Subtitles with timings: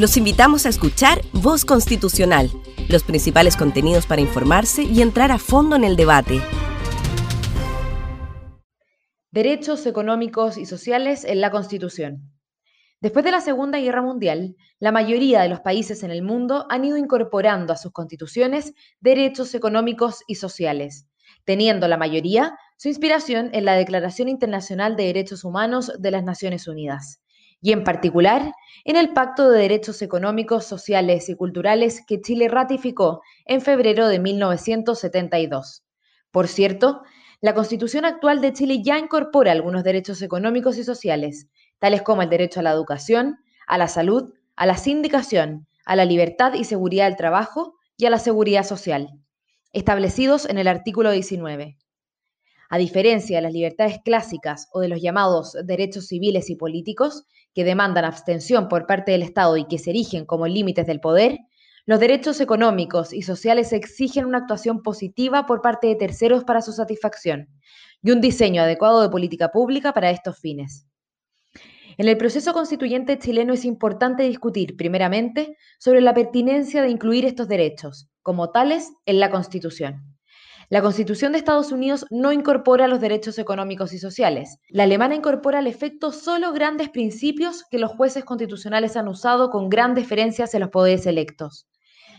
[0.00, 2.50] Los invitamos a escuchar Voz Constitucional,
[2.88, 6.40] los principales contenidos para informarse y entrar a fondo en el debate.
[9.30, 12.32] Derechos económicos y sociales en la Constitución.
[13.02, 16.82] Después de la Segunda Guerra Mundial, la mayoría de los países en el mundo han
[16.86, 21.10] ido incorporando a sus constituciones derechos económicos y sociales,
[21.44, 26.68] teniendo la mayoría su inspiración en la Declaración Internacional de Derechos Humanos de las Naciones
[26.68, 27.20] Unidas
[27.60, 28.52] y en particular
[28.84, 34.18] en el Pacto de Derechos Económicos, Sociales y Culturales que Chile ratificó en febrero de
[34.18, 35.84] 1972.
[36.30, 37.02] Por cierto,
[37.40, 42.30] la Constitución actual de Chile ya incorpora algunos derechos económicos y sociales, tales como el
[42.30, 47.06] derecho a la educación, a la salud, a la sindicación, a la libertad y seguridad
[47.06, 49.08] del trabajo y a la seguridad social,
[49.72, 51.79] establecidos en el artículo 19.
[52.72, 57.64] A diferencia de las libertades clásicas o de los llamados derechos civiles y políticos, que
[57.64, 61.38] demandan abstención por parte del Estado y que se erigen como límites del poder,
[61.84, 66.72] los derechos económicos y sociales exigen una actuación positiva por parte de terceros para su
[66.72, 67.48] satisfacción
[68.02, 70.86] y un diseño adecuado de política pública para estos fines.
[71.98, 77.48] En el proceso constituyente chileno es importante discutir, primeramente, sobre la pertinencia de incluir estos
[77.48, 80.19] derechos, como tales, en la Constitución.
[80.72, 84.58] La Constitución de Estados Unidos no incorpora los derechos económicos y sociales.
[84.68, 89.68] La alemana incorpora al efecto solo grandes principios que los jueces constitucionales han usado con
[89.68, 91.66] gran deferencia hacia los poderes electos.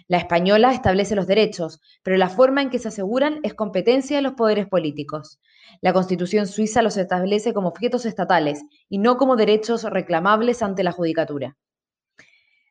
[0.09, 4.23] La española establece los derechos, pero la forma en que se aseguran es competencia de
[4.23, 5.39] los poderes políticos.
[5.79, 10.91] La Constitución suiza los establece como objetos estatales y no como derechos reclamables ante la
[10.91, 11.55] judicatura.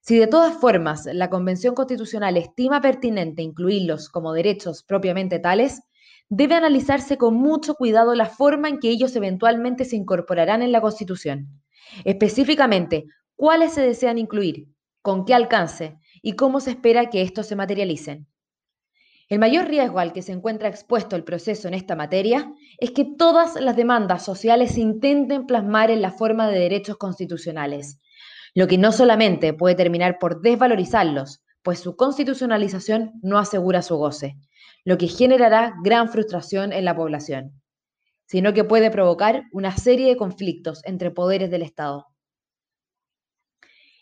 [0.01, 5.83] Si de todas formas la Convención Constitucional estima pertinente incluirlos como derechos propiamente tales,
[6.31, 10.81] debe analizarse con mucho cuidado la forma en que ellos eventualmente se incorporarán en la
[10.81, 11.49] Constitución.
[12.05, 13.05] Específicamente,
[13.37, 14.69] cuáles se desean incluir,
[15.03, 18.27] con qué alcance y cómo se espera que estos se materialicen.
[19.29, 23.05] El mayor riesgo al que se encuentra expuesto el proceso en esta materia es que
[23.05, 28.01] todas las demandas sociales se intenten plasmar en la forma de derechos constitucionales,
[28.55, 34.37] lo que no solamente puede terminar por desvalorizarlos, pues su constitucionalización no asegura su goce,
[34.85, 37.61] lo que generará gran frustración en la población,
[38.27, 42.07] sino que puede provocar una serie de conflictos entre poderes del Estado.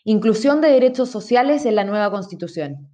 [0.03, 2.89] Inclusión de derechos sociales en la nueva Constitución.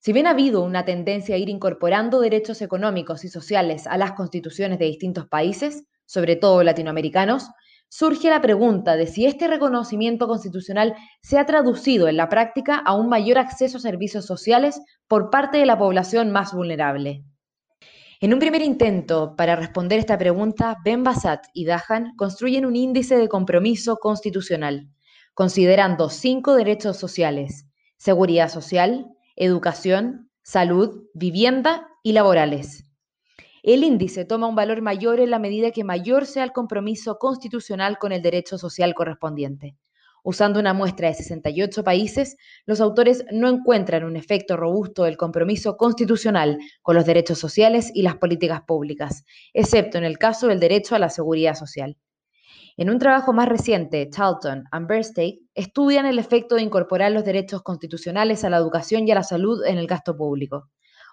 [0.00, 4.12] Si bien ha habido una tendencia a ir incorporando derechos económicos y sociales a las
[4.12, 7.48] constituciones de distintos países, sobre todo latinoamericanos,
[7.94, 12.94] surge la pregunta de si este reconocimiento constitucional se ha traducido en la práctica a
[12.94, 17.22] un mayor acceso a servicios sociales por parte de la población más vulnerable.
[18.22, 23.18] En un primer intento para responder esta pregunta, Ben Bassat y Dahan construyen un índice
[23.18, 24.88] de compromiso constitucional,
[25.34, 27.66] considerando cinco derechos sociales,
[27.98, 29.04] seguridad social,
[29.36, 32.81] educación, salud, vivienda y laborales.
[33.64, 37.96] El índice toma un valor mayor en la medida que mayor sea el compromiso constitucional
[37.96, 39.76] con el derecho social correspondiente.
[40.24, 42.36] Usando una muestra de 68 países,
[42.66, 48.02] los autores no encuentran un efecto robusto del compromiso constitucional con los derechos sociales y
[48.02, 51.96] las políticas públicas, excepto en el caso del derecho a la seguridad social.
[52.76, 57.62] En un trabajo más reciente, Charlton and Burstake estudian el efecto de incorporar los derechos
[57.62, 60.68] constitucionales a la educación y a la salud en el gasto público.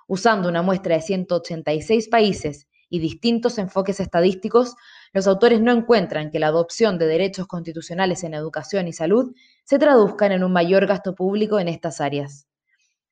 [0.10, 4.76] Usando una muestra de 186 países y distintos enfoques estadísticos,
[5.14, 9.78] los autores no encuentran que la adopción de derechos constitucionales en educación y salud se
[9.78, 12.48] traduzcan en un mayor gasto público en estas áreas.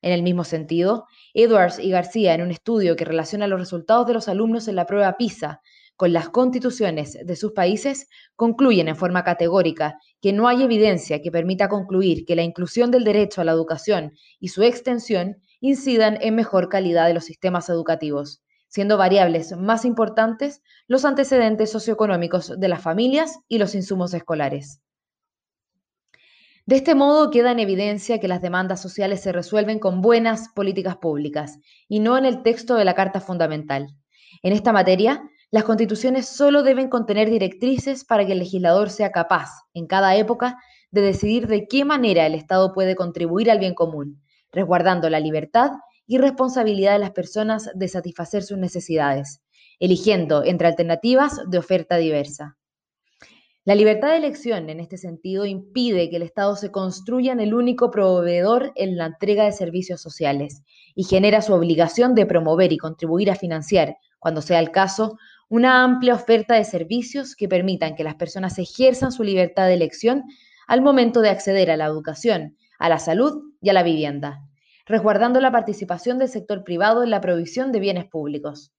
[0.02, 4.14] En el mismo sentido, Edwards y García, en un estudio que relaciona los resultados de
[4.14, 5.60] los alumnos en la prueba PISA
[5.98, 11.32] con las constituciones de sus países, concluyen en forma categórica que no hay evidencia que
[11.32, 16.36] permita concluir que la inclusión del derecho a la educación y su extensión incidan en
[16.36, 22.80] mejor calidad de los sistemas educativos, siendo variables más importantes los antecedentes socioeconómicos de las
[22.80, 24.80] familias y los insumos escolares.
[26.64, 30.96] De este modo queda en evidencia que las demandas sociales se resuelven con buenas políticas
[30.98, 31.58] públicas
[31.88, 33.88] y no en el texto de la Carta Fundamental.
[34.44, 39.48] En esta materia, las constituciones solo deben contener directrices para que el legislador sea capaz,
[39.72, 40.58] en cada época,
[40.90, 44.22] de decidir de qué manera el Estado puede contribuir al bien común,
[44.52, 45.70] resguardando la libertad
[46.06, 49.40] y responsabilidad de las personas de satisfacer sus necesidades,
[49.78, 52.58] eligiendo entre alternativas de oferta diversa.
[53.64, 57.52] La libertad de elección, en este sentido, impide que el Estado se construya en el
[57.52, 60.62] único proveedor en la entrega de servicios sociales
[60.94, 65.18] y genera su obligación de promover y contribuir a financiar, cuando sea el caso,
[65.48, 70.24] una amplia oferta de servicios que permitan que las personas ejerzan su libertad de elección
[70.66, 74.42] al momento de acceder a la educación, a la salud y a la vivienda,
[74.84, 78.72] resguardando la participación del sector privado en la provisión de bienes públicos.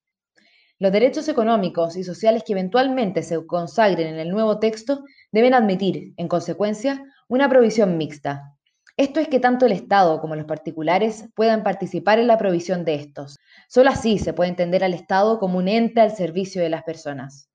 [0.78, 6.14] Los derechos económicos y sociales que eventualmente se consagren en el nuevo texto deben admitir,
[6.16, 8.54] en consecuencia, una provisión mixta.
[9.00, 12.96] Esto es que tanto el Estado como los particulares puedan participar en la provisión de
[12.96, 13.38] estos.
[13.66, 17.48] Solo así se puede entender al Estado como un ente al servicio de las personas.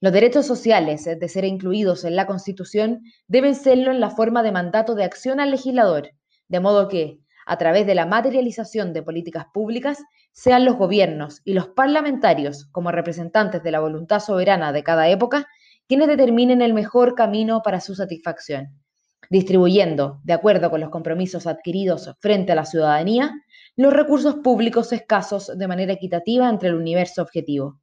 [0.00, 4.50] Los derechos sociales, de ser incluidos en la Constitución, deben serlo en la forma de
[4.50, 6.08] mandato de acción al legislador,
[6.48, 9.98] de modo que, a través de la materialización de políticas públicas,
[10.32, 15.46] sean los gobiernos y los parlamentarios, como representantes de la voluntad soberana de cada época,
[15.86, 18.81] quienes determinen el mejor camino para su satisfacción,
[19.32, 23.32] distribuyendo, de acuerdo con los compromisos adquiridos frente a la ciudadanía,
[23.76, 27.80] los recursos públicos escasos de manera equitativa entre el universo objetivo.